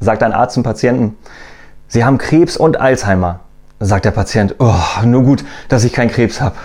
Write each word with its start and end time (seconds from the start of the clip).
Sagt 0.00 0.22
ein 0.22 0.32
Arzt 0.32 0.54
zum 0.54 0.62
Patienten, 0.62 1.16
Sie 1.86 2.04
haben 2.04 2.18
Krebs 2.18 2.56
und 2.56 2.80
Alzheimer. 2.80 3.40
Sagt 3.80 4.04
der 4.04 4.10
Patient, 4.10 4.56
oh, 4.58 4.74
nur 5.04 5.22
gut, 5.22 5.44
dass 5.68 5.84
ich 5.84 5.92
keinen 5.92 6.10
Krebs 6.10 6.40
habe. 6.40 6.56